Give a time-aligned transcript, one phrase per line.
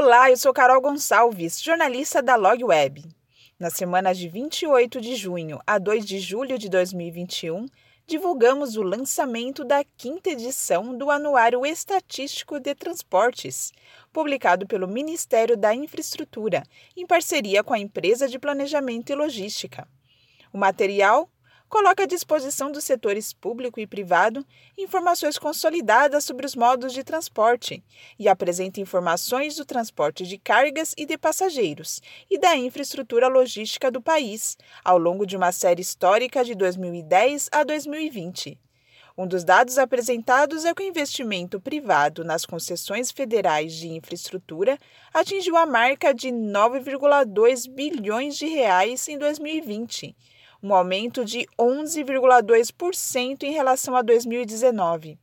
[0.00, 3.02] Olá, eu sou Carol Gonçalves, jornalista da Log Web.
[3.58, 7.66] Na semana de 28 de junho a 2 de julho de 2021,
[8.06, 13.72] divulgamos o lançamento da quinta edição do Anuário Estatístico de Transportes,
[14.12, 16.62] publicado pelo Ministério da Infraestrutura,
[16.96, 19.88] em parceria com a empresa de planejamento e logística.
[20.52, 21.28] O material
[21.68, 24.44] coloca à disposição dos setores público e privado
[24.76, 27.82] informações consolidadas sobre os modos de transporte
[28.18, 34.00] e apresenta informações do transporte de cargas e de passageiros e da infraestrutura logística do
[34.00, 38.58] país, ao longo de uma série histórica de 2010 a 2020.
[39.16, 44.78] Um dos dados apresentados é que o investimento privado nas concessões federais de infraestrutura
[45.12, 50.14] atingiu a marca de 9,2 bilhões de reais em 2020
[50.62, 55.18] um aumento de 11,2% em relação a 2019.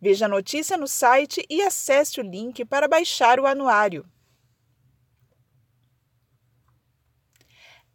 [0.00, 4.06] Veja a notícia no site e acesse o link para baixar o anuário.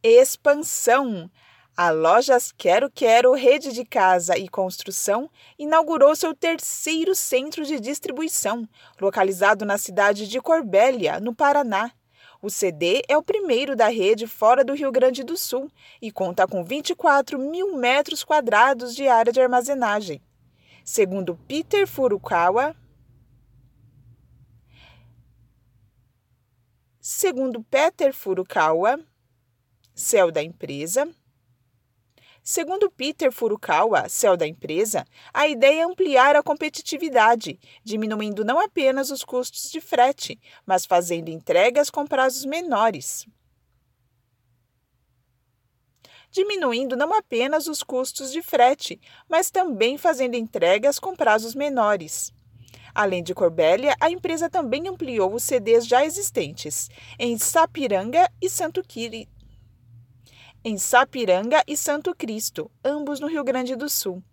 [0.04, 1.32] Expansão.
[1.78, 5.30] A Lojas Quero Quero Rede de Casa e Construção
[5.60, 8.66] inaugurou seu terceiro centro de distribuição,
[9.02, 11.92] localizado na cidade de Corbélia, no Paraná.
[12.46, 15.68] O CD é o primeiro da rede fora do Rio Grande do Sul
[16.00, 20.22] e conta com 24 mil metros quadrados de área de armazenagem.
[20.84, 22.76] Segundo Peter Furukawa,
[27.02, 29.00] segundo Peter Furukawa,
[29.96, 31.10] céu da empresa,
[32.48, 39.10] Segundo Peter Furukawa, céu da empresa, a ideia é ampliar a competitividade, diminuindo não apenas
[39.10, 43.26] os custos de frete, mas fazendo entregas com prazos menores.
[46.30, 52.32] Diminuindo não apenas os custos de frete, mas também fazendo entregas com prazos menores.
[52.94, 58.84] Além de Corbélia, a empresa também ampliou os CDs já existentes em Sapiranga e Santo
[58.84, 59.28] Quiri,
[60.66, 64.23] em Sapiranga e Santo Cristo, ambos no Rio Grande do Sul.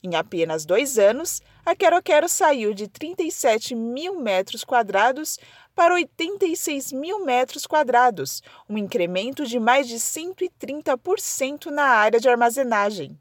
[0.00, 5.40] Em apenas dois anos, a Quero Quero saiu de 37 mil metros quadrados
[5.74, 13.18] para 86 mil metros quadrados, um incremento de mais de 130% na área de armazenagem.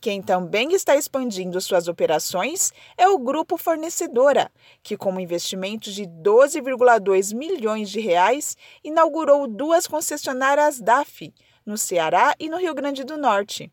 [0.00, 4.50] Quem também está expandindo suas operações é o Grupo Fornecedora,
[4.82, 11.34] que, com um investimento de 12,2 milhões de reais, inaugurou duas concessionárias DAF,
[11.66, 13.70] no Ceará e no Rio Grande do Norte.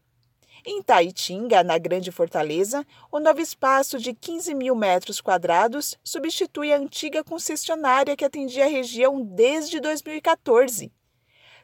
[0.66, 6.78] Em Taitinga, na Grande Fortaleza, o novo espaço de 15 mil metros quadrados substitui a
[6.78, 10.92] antiga concessionária que atendia a região desde 2014.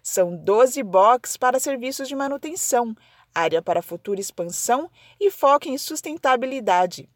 [0.01, 2.95] São 12 boxes para serviços de manutenção,
[3.33, 4.89] área para futura expansão
[5.19, 7.09] e foco em sustentabilidade.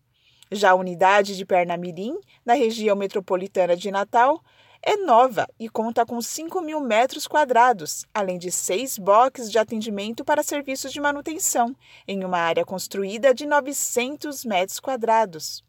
[0.51, 4.41] Já a unidade de Pernamirim, na região metropolitana de Natal,
[4.81, 10.23] é nova e conta com 5 mil metros quadrados, além de seis boxes de atendimento
[10.23, 11.75] para serviços de manutenção,
[12.07, 15.63] em uma área construída de 900 metros quadrados.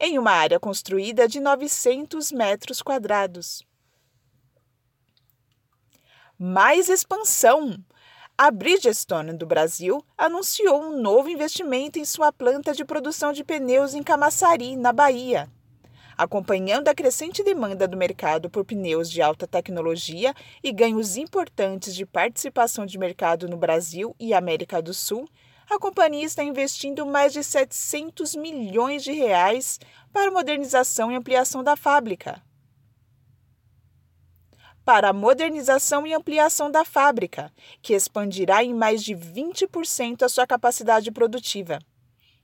[0.00, 3.62] Em uma área construída de 900 metros quadrados.
[6.38, 7.76] Mais expansão!
[8.42, 13.92] A Bridgestone do Brasil anunciou um novo investimento em sua planta de produção de pneus
[13.92, 15.46] em Camaçari, na Bahia.
[16.16, 20.34] Acompanhando a crescente demanda do mercado por pneus de alta tecnologia
[20.64, 25.28] e ganhos importantes de participação de mercado no Brasil e América do Sul,
[25.68, 29.78] a companhia está investindo mais de 700 milhões de reais
[30.14, 32.40] para modernização e ampliação da fábrica
[34.90, 40.48] para a modernização e ampliação da fábrica, que expandirá em mais de 20% a sua
[40.48, 41.78] capacidade produtiva.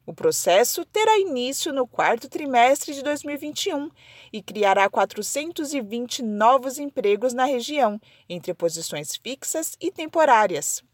[0.07, 3.91] O processo terá início no quarto trimestre de 2021
[4.33, 10.85] e criará 420 novos empregos na região, entre posições fixas e temporárias.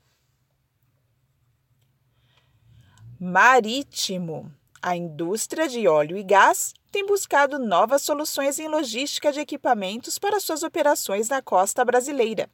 [3.20, 4.50] Marítimo.
[4.80, 10.38] A indústria de óleo e gás tem buscado novas soluções em logística de equipamentos para
[10.38, 12.50] suas operações na costa brasileira.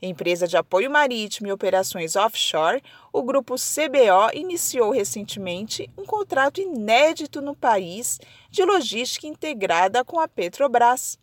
[0.00, 2.82] Empresa de apoio marítimo e operações offshore,
[3.12, 8.20] o grupo CBO iniciou recentemente um contrato inédito no país
[8.50, 11.18] de logística integrada com a Petrobras.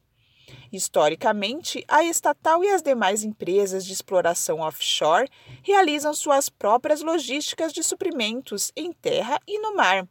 [0.71, 5.29] Historicamente, a estatal e as demais empresas de exploração offshore
[5.61, 10.07] realizam suas próprias logísticas de suprimentos em terra e no mar.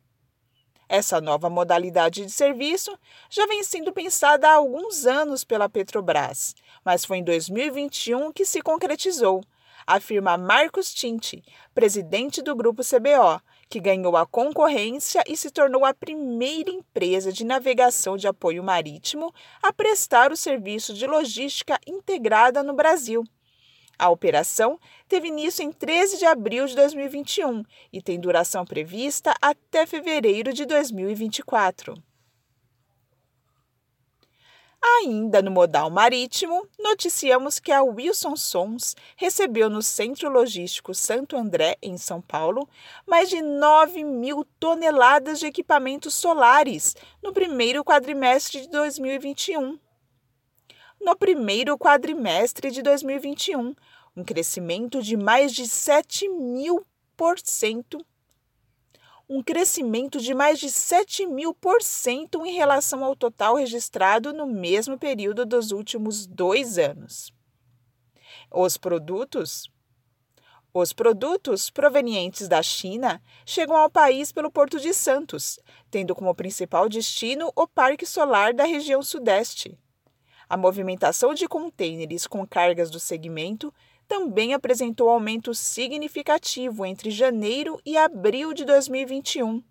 [0.88, 2.98] Essa nova modalidade de serviço
[3.28, 8.62] já vem sendo pensada há alguns anos pela Petrobras, mas foi em 2021 que se
[8.62, 9.42] concretizou,
[9.86, 11.44] afirma Marcos Tinti,
[11.74, 13.38] presidente do Grupo CBO,
[13.68, 19.30] que ganhou a concorrência e se tornou a primeira empresa de navegação de apoio marítimo
[19.62, 23.24] a prestar o serviço de logística integrada no Brasil.
[23.98, 24.78] A operação
[25.08, 30.64] teve início em 13 de abril de 2021 e tem duração prevista até fevereiro de
[30.64, 32.00] 2024.
[34.80, 41.76] Ainda no modal marítimo, noticiamos que a Wilson Sons recebeu no Centro Logístico Santo André,
[41.82, 42.68] em São Paulo,
[43.04, 49.78] mais de 9 mil toneladas de equipamentos solares no primeiro quadrimestre de 2021.
[51.00, 53.74] No primeiro quadrimestre de 2021,
[54.16, 56.84] um crescimento de mais de 7 mil
[57.16, 57.98] por cento
[59.28, 64.46] um crescimento de mais de 7 mil por cento em relação ao total registrado no
[64.46, 67.30] mesmo período dos últimos dois anos.
[68.50, 69.70] Os produtos.
[70.72, 75.58] Os produtos provenientes da China chegam ao país pelo Porto de Santos,
[75.90, 79.78] tendo como principal destino o Parque Solar da região Sudeste.
[80.48, 83.70] A movimentação de contêineres com cargas do segmento
[84.08, 89.62] também apresentou aumento significativo entre janeiro e abril de 2021.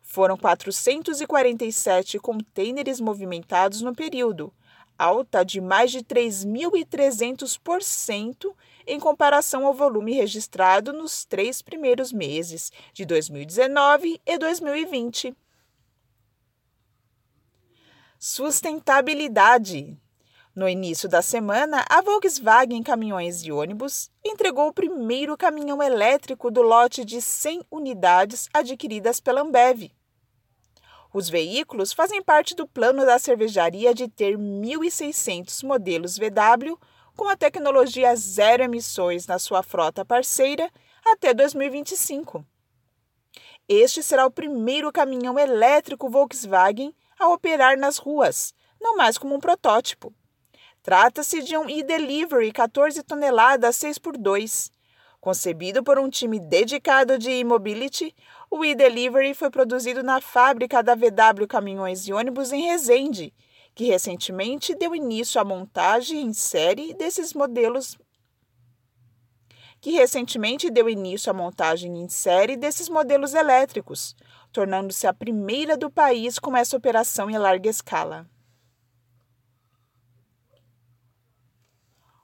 [0.00, 4.50] Foram 447 contêineres movimentados no período,
[4.98, 8.54] alta de mais de 3.300%
[8.86, 15.36] em comparação ao volume registrado nos três primeiros meses de 2019 e 2020.
[18.26, 19.98] Sustentabilidade.
[20.56, 26.62] No início da semana, a Volkswagen Caminhões e Ônibus entregou o primeiro caminhão elétrico do
[26.62, 29.92] lote de 100 unidades adquiridas pela Ambev.
[31.12, 36.78] Os veículos fazem parte do plano da cervejaria de ter 1.600 modelos VW
[37.14, 40.70] com a tecnologia zero emissões na sua frota parceira
[41.04, 42.42] até 2025.
[43.68, 46.94] Este será o primeiro caminhão elétrico Volkswagen
[47.24, 50.12] a operar nas ruas, não mais como um protótipo.
[50.82, 54.70] Trata-se de um e-delivery 14 toneladas 6x2.
[55.18, 58.14] Concebido por um time dedicado de e-mobility,
[58.50, 63.32] o e-delivery foi produzido na fábrica da VW Caminhões e Ônibus em Resende,
[63.74, 67.96] que recentemente deu início à montagem em série desses modelos
[69.84, 74.16] que recentemente deu início à montagem em série desses modelos elétricos,
[74.50, 78.26] tornando-se a primeira do país com essa operação em larga escala.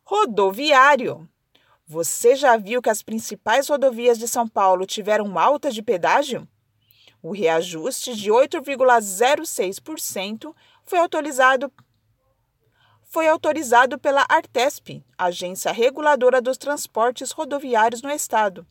[0.02, 1.28] Rodoviário.
[1.86, 6.48] Você já viu que as principais rodovias de São Paulo tiveram alta de pedágio?
[7.22, 11.70] O reajuste de 8,06% foi autorizado
[13.10, 18.64] foi autorizado pela Artesp, agência reguladora dos transportes rodoviários no estado.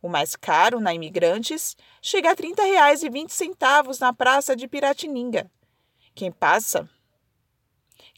[0.00, 5.50] O mais caro, na Imigrantes, chega a R$ 30,20 na Praça de Piratininga.
[6.14, 6.88] Quem passa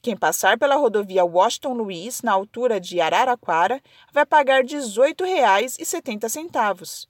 [0.02, 3.82] quem passar pela rodovia Washington Luiz, na altura de Araraquara,
[4.12, 7.08] vai pagar R$ 18,70.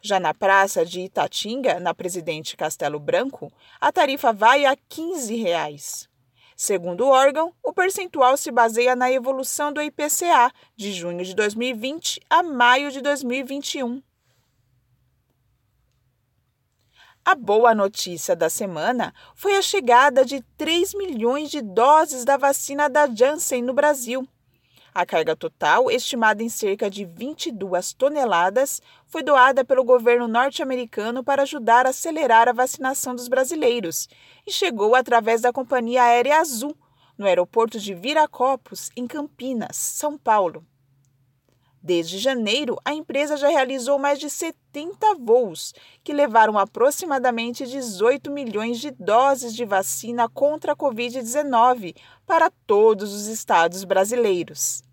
[0.00, 6.07] Já na praça de Itatinga, na Presidente Castelo Branco, a tarifa vai a 15 reais.
[6.60, 12.20] Segundo o órgão, o percentual se baseia na evolução do IPCA de junho de 2020
[12.28, 14.02] a maio de 2021.
[17.24, 22.88] A boa notícia da semana foi a chegada de 3 milhões de doses da vacina
[22.88, 24.28] da Janssen no Brasil.
[24.98, 31.42] A carga total, estimada em cerca de 22 toneladas, foi doada pelo governo norte-americano para
[31.42, 34.08] ajudar a acelerar a vacinação dos brasileiros
[34.44, 36.76] e chegou através da companhia aérea Azul,
[37.16, 40.66] no aeroporto de Viracopos, em Campinas, São Paulo.
[41.80, 48.80] Desde janeiro, a empresa já realizou mais de 70 voos, que levaram aproximadamente 18 milhões
[48.80, 51.94] de doses de vacina contra a Covid-19
[52.26, 54.87] para todos os estados brasileiros.